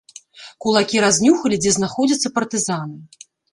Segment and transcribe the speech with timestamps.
[0.65, 3.01] Кулакі разнюхалі, дзе знаходзяцца партызаны.